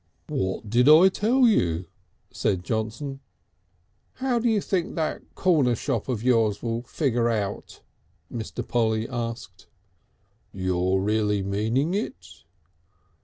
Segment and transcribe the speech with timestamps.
[0.29, 1.85] "What did I tell you?"
[2.31, 3.19] said Johnson.
[4.13, 7.81] "How do you think that corner shop of yours will figure out?"
[8.33, 8.67] Mr.
[8.67, 9.67] Polly asked.
[10.51, 12.15] "You're really meaning it?"